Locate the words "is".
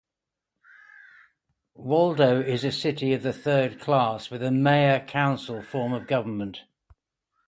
2.41-2.63